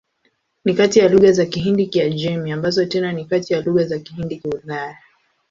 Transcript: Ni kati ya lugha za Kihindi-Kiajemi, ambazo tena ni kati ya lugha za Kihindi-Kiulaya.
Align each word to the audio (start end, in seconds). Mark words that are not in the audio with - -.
Ni 0.65 0.73
kati 0.73 0.99
ya 0.99 1.09
lugha 1.09 1.31
za 1.31 1.45
Kihindi-Kiajemi, 1.45 2.51
ambazo 2.51 2.85
tena 2.85 3.11
ni 3.11 3.25
kati 3.25 3.53
ya 3.53 3.61
lugha 3.61 3.83
za 3.83 3.99
Kihindi-Kiulaya. 3.99 4.97